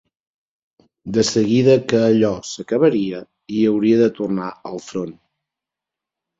[1.17, 3.21] De seguida que allò s'acabaria
[3.59, 5.17] i hauria de tornar al front.